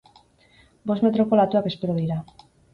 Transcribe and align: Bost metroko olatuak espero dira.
Bost 0.93 1.05
metroko 1.09 1.39
olatuak 1.41 1.71
espero 1.75 2.01
dira. 2.03 2.21